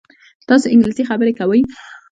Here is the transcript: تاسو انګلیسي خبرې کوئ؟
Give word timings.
تاسو 0.47 0.65
انګلیسي 0.73 1.03
خبرې 1.09 1.33
کوئ؟ 1.39 1.61